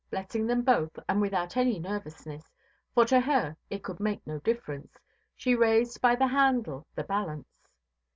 Blessing 0.09 0.47
them 0.47 0.63
both, 0.63 0.97
and 1.07 1.21
without 1.21 1.55
any 1.55 1.77
nervousness—for 1.77 3.05
to 3.05 3.19
her 3.19 3.55
it 3.69 3.83
could 3.83 3.99
make 3.99 4.25
no 4.25 4.39
difference—she 4.39 5.53
raised 5.53 6.01
by 6.01 6.15
the 6.15 6.25
handle 6.25 6.87
the 6.95 7.03
balance. 7.03 7.69